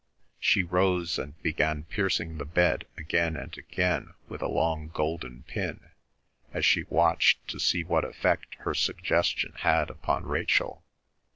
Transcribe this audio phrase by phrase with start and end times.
[0.39, 5.91] She rose and began piercing the bed again and again with a long golden pin,
[6.51, 10.83] as she watched to see what effect her suggestion had upon Rachel.